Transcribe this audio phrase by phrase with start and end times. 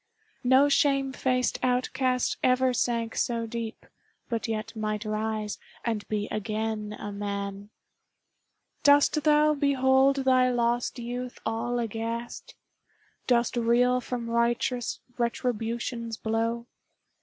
[0.43, 3.85] No shame faced outcast ever sank so deep,
[4.29, 7.69] But yet might rise and be again a man!
[8.81, 12.55] Dost thou behold thy lost youth all aghast?
[13.27, 16.65] Dost reel from righteous Retribution's blow?